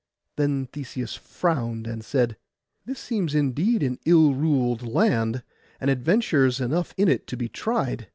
Then 0.35 0.65
Theseus 0.65 1.13
frowned, 1.15 1.85
and 1.85 2.03
said, 2.03 2.35
'This 2.87 2.97
seems 2.97 3.35
indeed 3.35 3.83
an 3.83 3.99
ill 4.03 4.33
ruled 4.33 4.81
land, 4.81 5.43
and 5.79 5.91
adventures 5.91 6.59
enough 6.59 6.95
in 6.97 7.07
it 7.07 7.27
to 7.27 7.37
be 7.37 7.47
tried. 7.47 8.07